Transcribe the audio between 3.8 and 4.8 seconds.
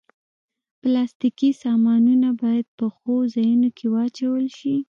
واچول شي.